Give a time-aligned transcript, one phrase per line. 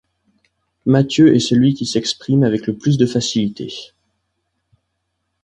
[0.87, 3.91] Mathieu est celui qui s'exprime avec le plus de facilité.